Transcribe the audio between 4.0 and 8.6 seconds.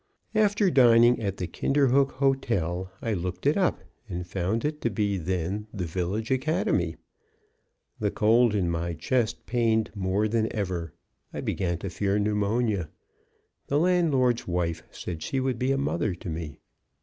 and found it to be then the village academy. The cold